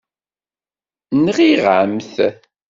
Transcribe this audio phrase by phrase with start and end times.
[1.23, 2.15] Nɣiɣ-am-t.